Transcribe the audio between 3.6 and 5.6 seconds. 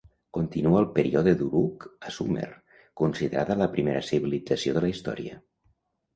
la primera civilització de la història.